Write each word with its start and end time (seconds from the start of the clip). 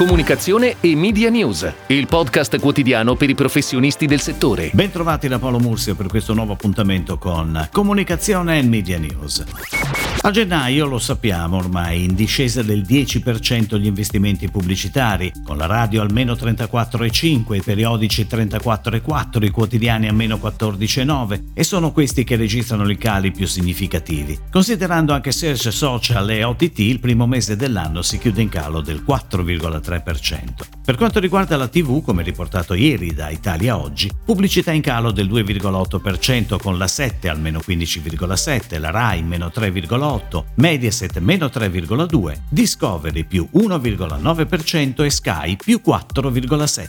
comunicazione 0.00 0.76
e 0.80 0.96
media 0.96 1.28
news, 1.28 1.70
il 1.88 2.06
podcast 2.06 2.58
quotidiano 2.58 3.16
per 3.16 3.28
i 3.28 3.34
professionisti 3.34 4.06
del 4.06 4.22
settore. 4.22 4.70
Bentrovati 4.72 5.28
da 5.28 5.38
Paolo 5.38 5.58
Mursio 5.58 5.94
per 5.94 6.06
questo 6.06 6.32
nuovo 6.32 6.54
appuntamento 6.54 7.18
con 7.18 7.68
Comunicazione 7.70 8.58
e 8.58 8.62
Media 8.62 8.98
News. 8.98 9.44
A 10.22 10.30
gennaio, 10.30 10.86
lo 10.86 10.98
sappiamo 10.98 11.56
ormai, 11.56 12.04
in 12.04 12.14
discesa 12.14 12.62
del 12.62 12.80
10% 12.80 13.78
gli 13.78 13.86
investimenti 13.86 14.50
pubblicitari, 14.50 15.32
con 15.44 15.58
la 15.58 15.66
radio 15.66 16.00
almeno 16.00 16.32
34,5, 16.32 17.54
i 17.56 17.62
periodici 17.62 18.26
34,4, 18.28 19.44
i 19.44 19.50
quotidiani 19.50 20.08
a 20.08 20.12
meno 20.12 20.36
14,9 20.36 21.52
e 21.52 21.62
sono 21.62 21.92
questi 21.92 22.24
che 22.24 22.36
registrano 22.36 22.88
i 22.90 22.96
cali 22.96 23.32
più 23.32 23.46
significativi. 23.46 24.38
Considerando 24.50 25.12
anche 25.12 25.32
search 25.32 25.70
social 25.72 26.30
e 26.30 26.42
OTT, 26.42 26.78
il 26.78 27.00
primo 27.00 27.26
mese 27.26 27.56
dell'anno 27.56 28.00
si 28.00 28.18
chiude 28.18 28.40
in 28.40 28.48
calo 28.48 28.80
del 28.80 29.02
4,3%. 29.06 29.89
Per 30.84 30.96
quanto 30.96 31.20
riguarda 31.20 31.56
la 31.56 31.68
TV, 31.68 32.02
come 32.02 32.22
riportato 32.22 32.74
ieri 32.74 33.14
da 33.14 33.30
Italia 33.30 33.76
Oggi, 33.76 34.10
pubblicità 34.24 34.72
in 34.72 34.82
calo 34.82 35.10
del 35.10 35.28
2,8% 35.28 36.58
con 36.58 36.78
la 36.78 36.86
7 36.86 37.28
al 37.28 37.40
meno 37.40 37.60
15,7, 37.64 38.78
la 38.78 38.90
RAI 38.90 39.22
meno 39.22 39.50
3,8, 39.54 39.88
3,8, 39.90 40.44
Mediaset 40.56 41.18
meno 41.18 41.46
3,2, 41.46 42.36
Discovery 42.48 43.24
più 43.24 43.48
1,9% 43.54 45.04
e 45.04 45.10
Sky 45.10 45.56
più 45.56 45.80
4,7%. 45.84 46.88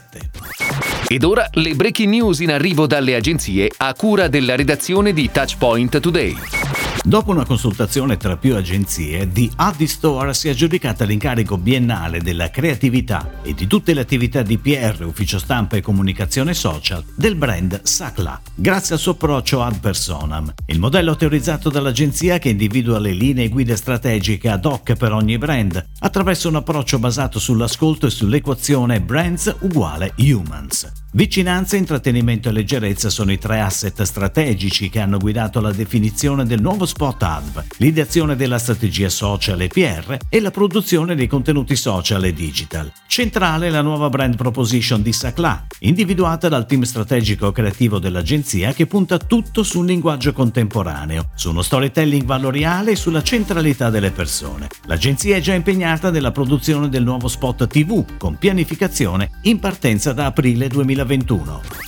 Ed 1.07 1.23
ora 1.23 1.47
le 1.53 1.75
breaking 1.75 2.09
news 2.09 2.39
in 2.39 2.51
arrivo 2.51 2.87
dalle 2.87 3.15
agenzie 3.15 3.69
a 3.77 3.93
cura 3.93 4.27
della 4.27 4.55
redazione 4.55 5.11
di 5.11 5.29
Touchpoint 5.29 5.99
Today. 5.99 6.60
Dopo 7.03 7.31
una 7.31 7.45
consultazione 7.45 8.15
tra 8.15 8.37
più 8.37 8.55
agenzie, 8.55 9.27
The 9.27 9.49
Addy 9.55 9.87
Store 9.87 10.35
si 10.35 10.49
è 10.49 10.51
aggiudicata 10.51 11.03
l'incarico 11.03 11.57
biennale 11.57 12.21
della 12.21 12.51
creatività 12.51 13.41
e 13.41 13.55
di 13.55 13.65
tutte 13.65 13.95
le 13.95 14.01
attività 14.01 14.43
di 14.43 14.59
PR, 14.59 15.03
ufficio 15.03 15.39
stampa 15.39 15.77
e 15.77 15.81
comunicazione 15.81 16.53
social 16.53 17.03
del 17.15 17.33
brand 17.33 17.81
Sacla, 17.81 18.39
grazie 18.53 18.93
al 18.93 19.01
suo 19.01 19.13
approccio 19.13 19.63
ad 19.63 19.79
personam. 19.79 20.53
Il 20.67 20.79
modello 20.79 21.15
teorizzato 21.15 21.71
dall'agenzia 21.71 22.37
che 22.37 22.49
individua 22.49 22.99
le 22.99 23.13
linee 23.13 23.49
guida 23.49 23.75
strategiche 23.75 24.49
ad 24.49 24.65
hoc 24.65 24.93
per 24.93 25.11
ogni 25.11 25.39
brand, 25.39 25.83
attraverso 26.01 26.49
un 26.49 26.57
approccio 26.57 26.99
basato 26.99 27.39
sull'ascolto 27.39 28.05
e 28.05 28.11
sull'equazione 28.11 29.01
brands 29.01 29.55
uguale 29.61 30.13
humans. 30.17 31.00
Vicinanza, 31.13 31.75
intrattenimento 31.75 32.47
e 32.47 32.53
leggerezza 32.53 33.09
sono 33.09 33.33
i 33.33 33.37
tre 33.37 33.59
asset 33.59 34.01
strategici 34.03 34.89
che 34.89 35.01
hanno 35.01 35.17
guidato 35.17 35.59
la 35.59 35.73
definizione 35.73 36.45
del 36.45 36.61
nuovo 36.61 36.85
spot 36.85 37.21
ADV, 37.23 37.63
l'ideazione 37.79 38.37
della 38.37 38.57
strategia 38.57 39.09
social 39.09 39.59
e 39.59 39.67
PR 39.67 40.15
e 40.29 40.39
la 40.39 40.51
produzione 40.51 41.13
dei 41.13 41.27
contenuti 41.27 41.75
social 41.75 42.23
e 42.23 42.31
digital. 42.31 42.89
Centrale 43.07 43.69
la 43.69 43.81
nuova 43.81 44.07
brand 44.07 44.37
proposition 44.37 45.01
di 45.01 45.11
Sacla, 45.11 45.65
individuata 45.79 46.47
dal 46.47 46.65
team 46.65 46.83
strategico 46.83 47.51
creativo 47.51 47.99
dell'agenzia 47.99 48.71
che 48.71 48.87
punta 48.87 49.17
tutto 49.17 49.63
sul 49.63 49.87
linguaggio 49.87 50.31
contemporaneo, 50.31 51.31
su 51.35 51.49
uno 51.49 51.61
storytelling 51.61 52.23
valoriale 52.23 52.91
e 52.91 52.95
sulla 52.95 53.21
centralità 53.21 53.89
delle 53.89 54.11
persone. 54.11 54.69
L'agenzia 54.85 55.35
è 55.35 55.41
già 55.41 55.53
impegnata 55.53 56.09
nella 56.09 56.31
produzione 56.31 56.87
del 56.87 57.03
nuovo 57.03 57.27
spot 57.27 57.67
TV 57.67 58.17
con 58.17 58.37
pianificazione 58.37 59.39
in 59.41 59.59
partenza 59.59 60.13
da 60.13 60.27
aprile 60.27 60.69
2020. 60.69 60.99
2021. 61.03 61.81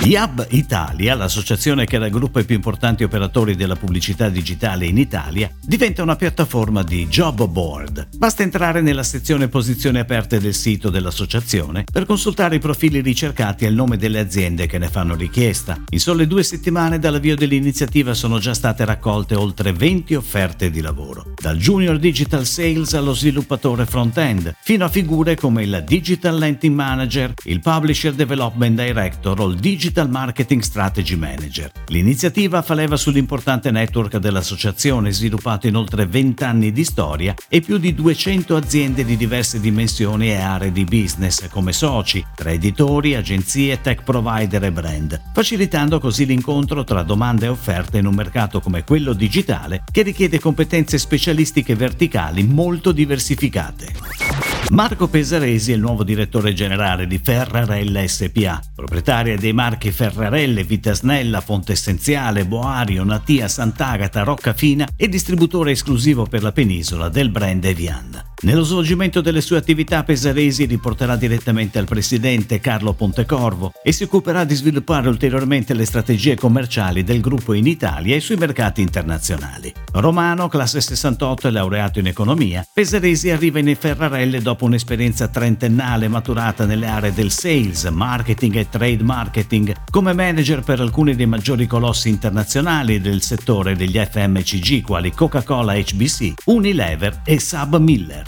IAB 0.00 0.46
Italia, 0.50 1.16
l'associazione 1.16 1.84
che 1.84 1.98
raggruppa 1.98 2.38
i 2.38 2.44
più 2.44 2.54
importanti 2.54 3.02
operatori 3.02 3.56
della 3.56 3.74
pubblicità 3.74 4.28
digitale 4.28 4.86
in 4.86 4.96
Italia, 4.96 5.50
diventa 5.60 6.04
una 6.04 6.14
piattaforma 6.14 6.84
di 6.84 7.08
job 7.08 7.44
board. 7.46 8.08
Basta 8.16 8.44
entrare 8.44 8.80
nella 8.80 9.02
sezione 9.02 9.48
posizioni 9.48 9.98
aperte 9.98 10.38
del 10.38 10.54
sito 10.54 10.88
dell'associazione 10.88 11.84
per 11.90 12.06
consultare 12.06 12.54
i 12.54 12.60
profili 12.60 13.00
ricercati 13.00 13.64
e 13.64 13.68
il 13.68 13.74
nome 13.74 13.96
delle 13.96 14.20
aziende 14.20 14.66
che 14.66 14.78
ne 14.78 14.88
fanno 14.88 15.16
richiesta. 15.16 15.76
In 15.90 15.98
sole 15.98 16.28
due 16.28 16.44
settimane 16.44 17.00
dall'avvio 17.00 17.34
dell'iniziativa 17.34 18.14
sono 18.14 18.38
già 18.38 18.54
state 18.54 18.84
raccolte 18.84 19.34
oltre 19.34 19.72
20 19.72 20.14
offerte 20.14 20.70
di 20.70 20.80
lavoro, 20.80 21.32
dal 21.34 21.58
junior 21.58 21.98
digital 21.98 22.46
sales 22.46 22.94
allo 22.94 23.14
sviluppatore 23.14 23.84
front-end, 23.84 24.54
fino 24.62 24.84
a 24.84 24.88
figure 24.88 25.34
come 25.34 25.64
il 25.64 25.82
digital 25.84 26.38
lending 26.38 26.74
manager, 26.74 27.34
il 27.44 27.60
publisher 27.60 28.14
development 28.14 28.57
director 28.74 29.40
o 29.40 29.46
il 29.46 29.56
digital 29.56 29.76
Digital 29.78 30.10
Marketing 30.10 30.60
Strategy 30.60 31.14
Manager. 31.14 31.70
L'iniziativa 31.86 32.62
fa 32.62 32.74
leva 32.74 32.96
sull'importante 32.96 33.70
network 33.70 34.16
dell'associazione 34.16 35.12
sviluppato 35.12 35.66
in 35.66 35.76
oltre 35.76 36.04
20 36.04 36.44
anni 36.44 36.72
di 36.72 36.84
storia 36.84 37.34
e 37.48 37.60
più 37.60 37.78
di 37.78 37.94
200 37.94 38.56
aziende 38.56 39.04
di 39.04 39.16
diverse 39.16 39.60
dimensioni 39.60 40.28
e 40.28 40.36
aree 40.36 40.72
di 40.72 40.84
business 40.84 41.48
come 41.48 41.72
soci, 41.72 42.24
tra 42.34 42.50
editori, 42.50 43.14
agenzie, 43.14 43.80
tech 43.80 44.02
provider 44.02 44.64
e 44.64 44.72
brand, 44.72 45.20
facilitando 45.32 46.00
così 46.00 46.26
l'incontro 46.26 46.84
tra 46.84 47.02
domande 47.02 47.46
e 47.46 47.50
offerte 47.50 47.98
in 47.98 48.06
un 48.06 48.14
mercato 48.14 48.60
come 48.60 48.84
quello 48.84 49.12
digitale 49.12 49.84
che 49.90 50.02
richiede 50.02 50.38
competenze 50.38 50.98
specialistiche 50.98 51.74
verticali 51.74 52.42
molto 52.42 52.92
diversificate. 52.92 54.47
Marco 54.70 55.08
Pesaresi 55.08 55.72
è 55.72 55.74
il 55.74 55.80
nuovo 55.80 56.04
direttore 56.04 56.52
generale 56.52 57.06
di 57.06 57.18
Ferrarella 57.18 58.06
SPA, 58.06 58.60
proprietaria 58.74 59.36
dei 59.36 59.54
marchi 59.54 59.90
Ferrarelle, 59.90 60.62
Vitasnella, 60.62 61.40
Fonte 61.40 61.72
Essenziale, 61.72 62.44
Boario, 62.44 63.02
Natia, 63.02 63.48
Sant'Agata, 63.48 64.24
Roccafina 64.24 64.86
e 64.94 65.08
distributore 65.08 65.70
esclusivo 65.70 66.26
per 66.26 66.42
la 66.42 66.52
penisola 66.52 67.08
del 67.08 67.30
brand 67.30 67.64
Evian. 67.64 68.27
Nello 68.40 68.62
svolgimento 68.62 69.20
delle 69.20 69.40
sue 69.40 69.56
attività 69.56 70.04
Pesaresi 70.04 70.64
riporterà 70.64 71.16
direttamente 71.16 71.80
al 71.80 71.86
presidente 71.86 72.60
Carlo 72.60 72.92
Pontecorvo 72.92 73.72
e 73.82 73.90
si 73.90 74.04
occuperà 74.04 74.44
di 74.44 74.54
sviluppare 74.54 75.08
ulteriormente 75.08 75.74
le 75.74 75.84
strategie 75.84 76.36
commerciali 76.36 77.02
del 77.02 77.20
gruppo 77.20 77.52
in 77.52 77.66
Italia 77.66 78.14
e 78.14 78.20
sui 78.20 78.36
mercati 78.36 78.80
internazionali. 78.80 79.74
Romano, 79.94 80.46
classe 80.46 80.80
68 80.80 81.48
e 81.48 81.50
laureato 81.50 81.98
in 81.98 82.06
economia, 82.06 82.64
Pesaresi 82.72 83.28
arriva 83.30 83.58
in 83.58 83.74
Ferrarelle 83.74 84.40
dopo 84.40 84.66
un'esperienza 84.66 85.26
trentennale 85.26 86.06
maturata 86.06 86.64
nelle 86.64 86.86
aree 86.86 87.12
del 87.12 87.32
sales, 87.32 87.86
marketing 87.86 88.54
e 88.54 88.68
trade 88.68 89.02
marketing 89.02 89.74
come 89.90 90.12
manager 90.12 90.60
per 90.60 90.80
alcuni 90.80 91.16
dei 91.16 91.26
maggiori 91.26 91.66
colossi 91.66 92.08
internazionali 92.08 93.00
del 93.00 93.20
settore 93.20 93.74
degli 93.74 93.98
FMCG 93.98 94.82
quali 94.82 95.10
Coca-Cola 95.10 95.74
HBC, 95.74 96.34
Unilever 96.44 97.22
e 97.24 97.40
Sub 97.40 97.76
Miller. 97.78 98.27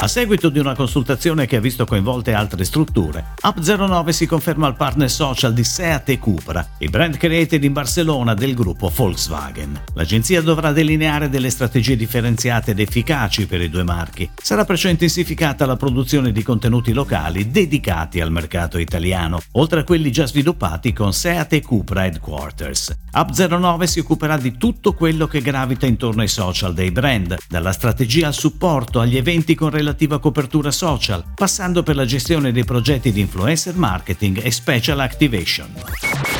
A 0.00 0.06
seguito 0.06 0.48
di 0.48 0.60
una 0.60 0.76
consultazione 0.76 1.46
che 1.46 1.56
ha 1.56 1.60
visto 1.60 1.84
coinvolte 1.84 2.32
altre 2.32 2.64
strutture, 2.64 3.34
Up09 3.42 4.10
si 4.10 4.26
conferma 4.26 4.68
il 4.68 4.76
partner 4.76 5.10
social 5.10 5.52
di 5.52 5.64
Seat 5.64 6.10
e 6.10 6.18
Cupra, 6.20 6.64
i 6.78 6.88
brand 6.88 7.16
created 7.16 7.64
in 7.64 7.72
Barcellona 7.72 8.34
del 8.34 8.54
gruppo 8.54 8.92
Volkswagen. 8.94 9.76
L'agenzia 9.94 10.40
dovrà 10.40 10.70
delineare 10.70 11.28
delle 11.28 11.50
strategie 11.50 11.96
differenziate 11.96 12.70
ed 12.70 12.78
efficaci 12.78 13.48
per 13.48 13.60
i 13.60 13.68
due 13.68 13.82
marchi. 13.82 14.30
Sarà 14.40 14.64
perciò 14.64 14.88
intensificata 14.88 15.66
la 15.66 15.74
produzione 15.74 16.30
di 16.30 16.44
contenuti 16.44 16.92
locali 16.92 17.50
dedicati 17.50 18.20
al 18.20 18.30
mercato 18.30 18.78
italiano, 18.78 19.40
oltre 19.52 19.80
a 19.80 19.84
quelli 19.84 20.12
già 20.12 20.26
sviluppati 20.26 20.92
con 20.92 21.12
Seat 21.12 21.54
e 21.54 21.60
Cupra 21.60 22.04
Headquarters. 22.04 22.96
Up09 23.16 23.82
si 23.82 23.98
occuperà 23.98 24.36
di 24.36 24.56
tutto 24.56 24.92
quello 24.92 25.26
che 25.26 25.40
gravita 25.40 25.86
intorno 25.86 26.22
ai 26.22 26.28
social 26.28 26.72
dei 26.72 26.92
brand, 26.92 27.36
dalla 27.48 27.72
strategia 27.72 28.28
al 28.28 28.34
supporto 28.34 29.00
agli 29.00 29.16
eventi 29.16 29.56
con 29.56 29.70
relazione 29.70 29.86
relativa 29.88 30.18
copertura 30.18 30.70
social, 30.70 31.24
passando 31.34 31.82
per 31.82 31.96
la 31.96 32.04
gestione 32.04 32.52
dei 32.52 32.64
progetti 32.64 33.10
di 33.10 33.20
influencer 33.20 33.74
marketing 33.74 34.44
e 34.44 34.50
special 34.50 35.00
activation. 35.00 35.72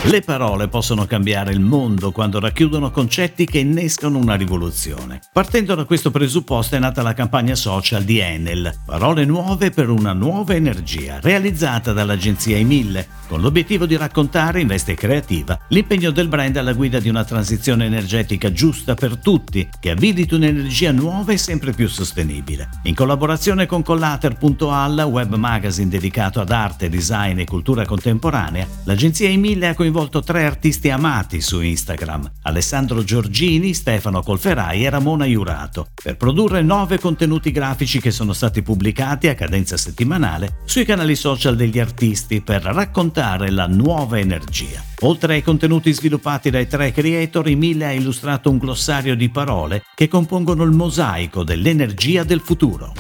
Le 0.05 0.21
parole 0.21 0.69
possono 0.69 1.07
cambiare 1.07 1.53
il 1.53 1.61
mondo 1.61 2.13
quando 2.13 2.39
racchiudono 2.39 2.91
concetti 2.91 3.47
che 3.47 3.59
innescano 3.59 4.19
una 4.19 4.35
rivoluzione. 4.35 5.21
Partendo 5.33 5.75
da 5.75 5.85
questo 5.85 6.11
presupposto 6.11 6.77
è 6.77 6.79
nata 6.79 7.03
la 7.03 7.15
campagna 7.15 7.55
social 7.55 8.05
di 8.05 8.19
Enel, 8.19 8.73
Parole 8.85 9.25
nuove 9.25 9.71
per 9.71 9.89
una 9.89 10.13
nuova 10.13 10.55
energia, 10.55 11.19
realizzata 11.21 11.93
dall'agenzia 11.93 12.57
Emille, 12.57 13.07
con 13.27 13.41
l'obiettivo 13.41 13.87
di 13.87 13.97
raccontare 13.97 14.61
in 14.61 14.67
veste 14.67 14.95
creativa 14.95 15.59
l'impegno 15.69 16.11
del 16.11 16.29
brand 16.29 16.57
alla 16.57 16.73
guida 16.73 17.01
di 17.01 17.09
una 17.09 17.25
transizione 17.25 17.87
energetica 17.87 18.53
giusta 18.53 18.95
per 18.95 19.17
tutti, 19.19 19.69
che 19.81 19.91
abiliti 19.91 20.35
un'energia 20.35 20.93
nuova 20.93 21.33
e 21.33 21.39
sempre 21.39 21.73
più 21.73 21.89
sostenibile. 21.89 22.69
In 22.85 22.95
collaborazione 22.95 23.38
con 23.67 23.83
Collater.al, 23.83 24.99
web 25.09 25.35
magazine 25.37 25.89
dedicato 25.89 26.41
ad 26.41 26.51
arte, 26.51 26.89
design 26.89 27.39
e 27.39 27.45
cultura 27.45 27.87
contemporanea, 27.87 28.67
l'agenzia 28.85 29.29
Emille 29.29 29.69
ha 29.69 29.75
coinvolto 29.75 30.23
tre 30.23 30.45
artisti 30.45 30.91
amati 30.91 31.41
su 31.41 31.61
Instagram, 31.61 32.31
Alessandro 32.43 33.05
Giorgini, 33.05 33.75
Stefano 33.75 34.23
Colferai 34.23 34.85
e 34.85 34.91
Ramona 34.91 35.25
Iurato, 35.25 35.89
per 36.03 36.17
produrre 36.17 36.63
nove 36.63 36.99
contenuti 36.99 37.53
grafici 37.53 38.01
che 38.01 38.11
sono 38.11 38.33
stati 38.33 38.61
pubblicati 38.61 39.29
a 39.29 39.35
cadenza 39.35 39.77
settimanale 39.77 40.59
sui 40.65 40.85
canali 40.85 41.15
social 41.15 41.55
degli 41.55 41.79
artisti 41.79 42.43
per 42.43 42.63
raccontare 42.63 43.51
la 43.51 43.67
nuova 43.67 44.19
energia. 44.19 44.83
Oltre 45.03 45.35
ai 45.35 45.43
contenuti 45.43 45.93
sviluppati 45.93 46.51
dai 46.51 46.67
tre 46.67 46.93
creator, 46.93 47.47
Emile 47.47 47.87
ha 47.87 47.93
illustrato 47.93 48.51
un 48.51 48.59
glossario 48.59 49.15
di 49.15 49.31
parole 49.31 49.85
che 49.95 50.09
compongono 50.09 50.65
il 50.65 50.73
mosaico 50.73 51.45
dell'energia 51.45 52.25
del 52.25 52.41
futuro. 52.41 52.93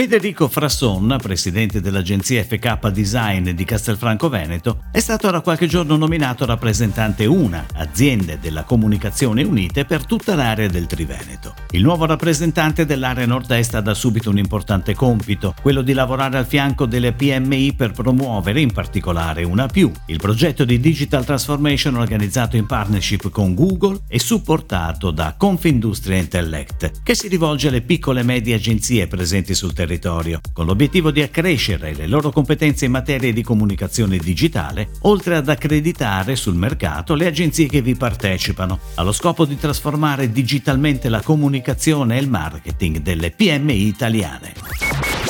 Federico 0.00 0.48
Frasson, 0.48 1.18
presidente 1.20 1.82
dell'agenzia 1.82 2.42
FK 2.42 2.88
Design 2.88 3.50
di 3.50 3.64
Castelfranco 3.66 4.30
Veneto, 4.30 4.84
è 4.90 4.98
stato 4.98 5.30
da 5.30 5.42
qualche 5.42 5.66
giorno 5.66 5.94
nominato 5.94 6.46
rappresentante 6.46 7.26
UNA, 7.26 7.66
aziende 7.74 8.38
della 8.40 8.62
comunicazione 8.62 9.42
unite 9.42 9.84
per 9.84 10.06
tutta 10.06 10.34
l'area 10.34 10.68
del 10.68 10.86
Triveneto. 10.86 11.52
Il 11.72 11.82
nuovo 11.82 12.06
rappresentante 12.06 12.86
dell'area 12.86 13.26
nord-est 13.26 13.74
ha 13.74 13.82
da 13.82 13.92
subito 13.92 14.30
un 14.30 14.38
importante 14.38 14.94
compito, 14.94 15.54
quello 15.60 15.82
di 15.82 15.92
lavorare 15.92 16.38
al 16.38 16.46
fianco 16.46 16.86
delle 16.86 17.12
PMI 17.12 17.74
per 17.74 17.90
promuovere 17.90 18.62
in 18.62 18.72
particolare 18.72 19.44
una 19.44 19.66
più, 19.66 19.92
il 20.06 20.16
progetto 20.16 20.64
di 20.64 20.80
Digital 20.80 21.26
Transformation 21.26 21.96
organizzato 21.96 22.56
in 22.56 22.64
partnership 22.64 23.28
con 23.28 23.54
Google 23.54 24.00
e 24.08 24.18
supportato 24.18 25.10
da 25.10 25.34
Confindustria 25.36 26.16
Intellect, 26.16 27.02
che 27.02 27.14
si 27.14 27.28
rivolge 27.28 27.68
alle 27.68 27.82
piccole 27.82 28.20
e 28.20 28.24
medie 28.24 28.54
agenzie 28.54 29.06
presenti 29.06 29.54
sul 29.54 29.74
territorio, 29.90 30.40
con 30.52 30.66
l'obiettivo 30.66 31.10
di 31.10 31.20
accrescere 31.20 31.94
le 31.94 32.06
loro 32.06 32.30
competenze 32.30 32.84
in 32.84 32.92
materia 32.92 33.32
di 33.32 33.42
comunicazione 33.42 34.18
digitale, 34.18 34.90
oltre 35.02 35.34
ad 35.34 35.48
accreditare 35.48 36.36
sul 36.36 36.54
mercato 36.54 37.14
le 37.14 37.26
agenzie 37.26 37.66
che 37.66 37.82
vi 37.82 37.96
partecipano, 37.96 38.78
allo 38.94 39.10
scopo 39.10 39.44
di 39.44 39.58
trasformare 39.58 40.30
digitalmente 40.30 41.08
la 41.08 41.22
comunicazione 41.22 42.16
e 42.16 42.20
il 42.20 42.28
marketing 42.28 42.98
delle 42.98 43.32
PMI 43.32 43.86
italiane. 43.86 44.52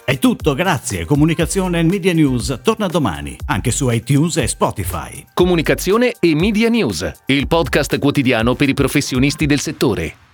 È 0.05 0.19
tutto, 0.19 0.55
grazie. 0.55 1.05
Comunicazione 1.05 1.79
e 1.79 1.83
Media 1.85 2.13
News 2.13 2.61
torna 2.63 2.89
domani, 2.89 3.37
anche 3.47 3.71
su 3.71 3.89
iTunes 3.89 4.37
e 4.39 4.49
Spotify. 4.49 5.25
Comunicazione 5.33 6.15
e 6.19 6.35
Media 6.35 6.69
News, 6.69 7.11
il 7.27 7.47
podcast 7.47 7.99
quotidiano 7.99 8.55
per 8.55 8.69
i 8.69 8.75
professionisti 8.75 9.47
del 9.47 9.61
settore. 9.61 10.30